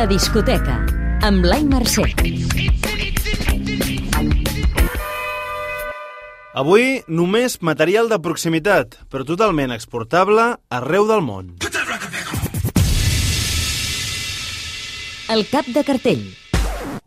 [0.00, 0.78] La discoteca,
[1.28, 2.06] amb Blai Mercè.
[6.56, 6.86] Avui
[7.18, 11.52] només material de proximitat, però totalment exportable arreu del món.
[15.28, 16.24] El cap de cartell.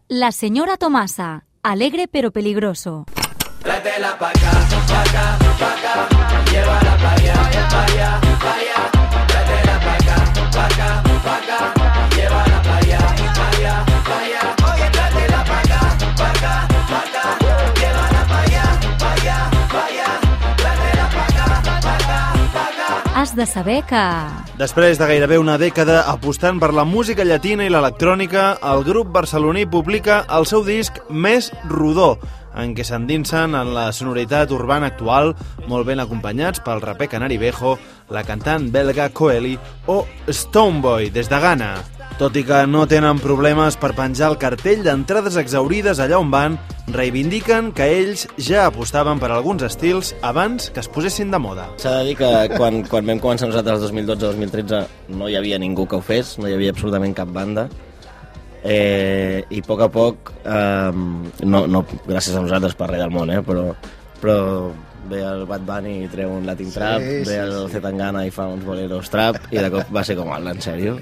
[0.07, 3.07] La señora Tomasa, alegre pero peligroso.
[23.33, 23.99] De saber que...
[24.59, 29.65] Després de gairebé una dècada apostant per la música llatina i l'electrònica, el grup barceloní
[29.65, 32.11] publica el seu disc més rodó,
[32.53, 35.33] en què s'endinsen en la sonoritat urbana actual,
[35.65, 37.79] molt ben acompanyats pel raper canari Bejo,
[38.13, 39.57] la cantant belga Coeli
[39.89, 41.73] o Stoneboy, des de Ghana.
[42.13, 46.59] Tot i que no tenen problemes per penjar el cartell d'entrades exaurides allà on van,
[46.93, 51.65] reivindiquen que ells ja apostaven per alguns estils abans que es posessin de moda.
[51.81, 54.83] S'ha de dir que quan, quan vam començar nosaltres el 2012-2013
[55.17, 57.65] no hi havia ningú que ho fes, no hi havia absolutament cap banda.
[58.63, 63.11] Eh, I a poc a poc, eh, no, no gràcies a nosaltres per res del
[63.11, 63.71] món, eh, però,
[64.21, 64.37] però
[65.09, 68.45] ve el Bad Bunny i treu un Latin Trap, sí, ve el Zetangana i fa
[68.53, 70.99] uns boleros trap, i de cop va ser com, "Hola, en sèrio?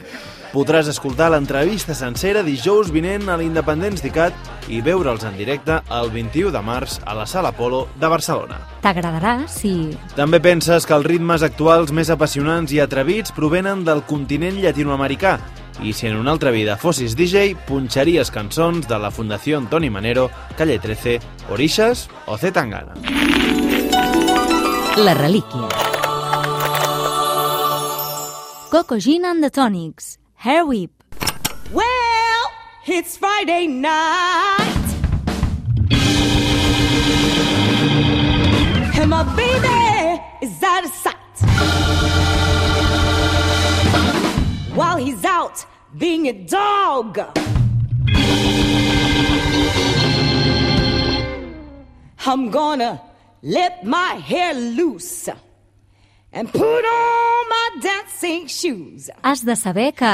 [0.52, 6.52] Podràs escoltar l'entrevista sencera dijous vinent a l'Independents d'ICAT i veure'ls en directe el 21
[6.52, 8.60] de març a la Sala Polo de Barcelona.
[8.84, 9.94] T'agradarà si...
[10.18, 15.38] També penses que els ritmes actuals més apassionants i atrevits provenen del continent llatinoamericà
[15.82, 20.28] i si en una altra vida fossis DJ, punxaries cançons de la Fundació Antoni Manero,
[20.60, 23.00] Calle 13, Orixas o Zetangana.
[25.00, 25.70] La relíquia.
[28.72, 31.04] Coco Gin and the Tonics, Hair Whip.
[31.72, 32.52] Well,
[32.88, 34.88] it's Friday night.
[38.98, 41.16] And my baby is out of sight.
[44.74, 45.64] While he's out
[45.96, 47.20] being a dog.
[52.26, 53.00] I'm gonna
[53.44, 55.30] let my hair loose
[56.34, 59.10] and put on my dancing shoes.
[59.22, 60.12] Has de saber que...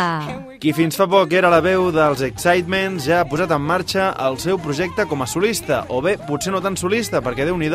[0.60, 4.40] Qui fins fa poc era la veu dels Excitements ja ha posat en marxa el
[4.42, 7.70] seu projecte com a solista, o bé, potser no tan solista, perquè déu nhi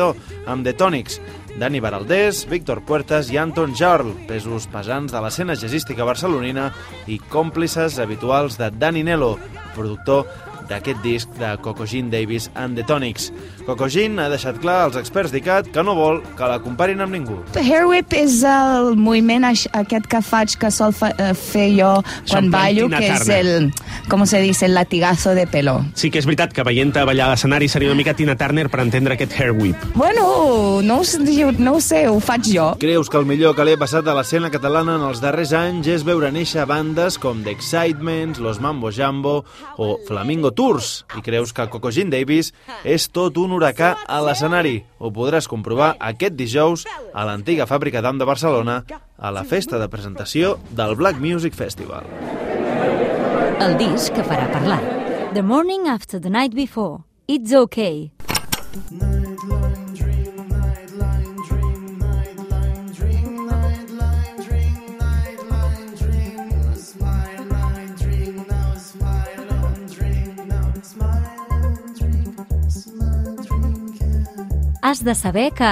[0.45, 1.19] amb The Tonics.
[1.53, 6.71] Dani Baraldés, Víctor Puertas i Anton Jarl, pesos pesants de l'escena jazzística barcelonina
[7.05, 9.37] i còmplices habituals de Dani Nelo,
[9.75, 10.25] productor
[10.69, 13.31] d'aquest disc de Coco Jean Davis and the Tonics.
[13.65, 17.13] Coco Jean ha deixat clar als experts d'ICAT que no vol que la comparin amb
[17.15, 17.37] ningú.
[17.55, 21.93] Hair whip és el moviment aquest que faig que sol fa, eh, fer jo
[22.29, 23.71] quan ballo, que és el,
[24.09, 25.83] com se dice, el latigazo de pelo.
[25.95, 28.81] Sí que és veritat que veient-te ballar a l'escenari seria una mica Tina Turner per
[28.81, 29.75] entendre aquest hair whip.
[29.95, 31.19] Bueno, no ho, sé-
[31.57, 32.75] no ho sé, ho faig jo.
[32.79, 35.87] Creus que el millor que li ha passat a l'escena catalana en els darrers anys
[35.87, 39.43] és veure néixer bandes com The Excitements, Los Mambo Jambo
[39.77, 41.03] o Flamingo Tours?
[41.17, 42.53] I creus que Coco Jean Davis
[42.87, 44.77] és tot un huracà a l'escenari?
[44.99, 48.81] Ho podràs comprovar aquest dijous a l'antiga fàbrica d'Am de Barcelona
[49.17, 52.07] a la festa de presentació del Black Music Festival.
[53.63, 54.81] El disc que farà parlar.
[55.33, 57.03] The morning after the night before.
[57.27, 58.11] It's okay.
[74.93, 75.65] Has de saber que...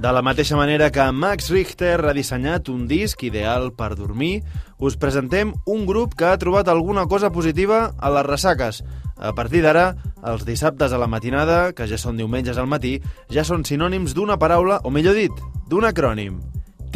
[0.00, 4.40] De la mateixa manera que Max Richter ha dissenyat un disc ideal per dormir,
[4.80, 8.80] us presentem un grup que ha trobat alguna cosa positiva a les ressaques.
[9.20, 9.92] A partir d'ara,
[10.24, 12.96] els dissabtes a la matinada, que ja són diumenges al matí,
[13.28, 15.36] ja són sinònims d'una paraula, o millor dit,
[15.68, 16.40] d'un acrònim.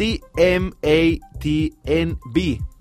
[0.01, 0.77] T-M-A-T-N-B,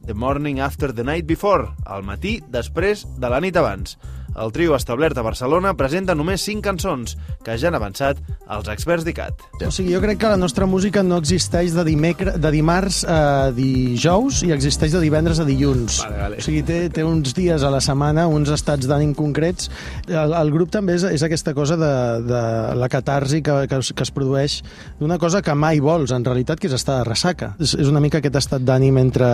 [0.09, 4.01] The Morning After the Night Before, al matí després de la nit abans.
[4.37, 8.19] El trio establert a Barcelona presenta només 5 cançons, que ja han avançat
[8.53, 9.47] els experts d'ICAT.
[9.65, 13.49] O sigui, jo crec que la nostra música no existeix de, dimecre, de dimarts a
[13.57, 16.03] dijous i existeix de divendres a dilluns.
[16.05, 16.41] Vale, vale.
[16.43, 19.71] O sigui, té, té uns dies a la setmana, uns estats d'ànim concrets.
[20.07, 21.95] El, el grup també és, és aquesta cosa de,
[22.29, 22.43] de
[22.77, 24.59] la catarsi que, que, es, que es produeix
[25.01, 27.55] d'una cosa que mai vols, en realitat, que és estar de ressaca.
[27.57, 29.31] És, és una mica aquest estat d'ànim entre,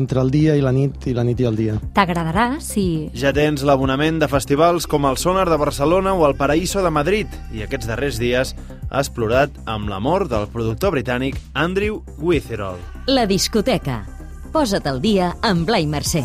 [0.00, 1.76] entre el dia i la nit i la nit i el dia.
[1.96, 3.10] T'agradarà si...
[3.20, 7.32] Ja tens l'abonament de festivals com el Sonar de Barcelona o el Paraíso de Madrid
[7.52, 8.54] i aquests darrers dies
[8.90, 12.78] has plorat amb l'amor del productor britànic Andrew Witherall.
[13.10, 14.04] La discoteca.
[14.54, 16.24] Posa't al dia amb Blai Mercè.